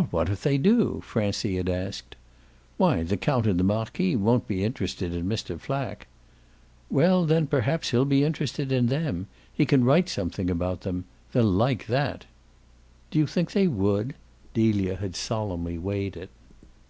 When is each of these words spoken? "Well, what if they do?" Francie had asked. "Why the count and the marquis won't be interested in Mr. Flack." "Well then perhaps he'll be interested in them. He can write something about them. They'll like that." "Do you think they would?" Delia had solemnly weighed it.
"Well, 0.00 0.08
what 0.12 0.30
if 0.30 0.42
they 0.42 0.56
do?" 0.56 1.02
Francie 1.04 1.56
had 1.58 1.68
asked. 1.68 2.16
"Why 2.78 3.02
the 3.02 3.18
count 3.18 3.46
and 3.46 3.60
the 3.60 3.64
marquis 3.64 4.16
won't 4.16 4.48
be 4.48 4.64
interested 4.64 5.14
in 5.14 5.28
Mr. 5.28 5.60
Flack." 5.60 6.06
"Well 6.88 7.26
then 7.26 7.46
perhaps 7.46 7.90
he'll 7.90 8.06
be 8.06 8.24
interested 8.24 8.72
in 8.72 8.86
them. 8.86 9.26
He 9.52 9.66
can 9.66 9.84
write 9.84 10.08
something 10.08 10.48
about 10.48 10.80
them. 10.88 11.04
They'll 11.34 11.44
like 11.44 11.86
that." 11.88 12.24
"Do 13.10 13.18
you 13.18 13.26
think 13.26 13.52
they 13.52 13.66
would?" 13.66 14.14
Delia 14.54 14.96
had 14.96 15.16
solemnly 15.16 15.76
weighed 15.76 16.16
it. 16.16 16.30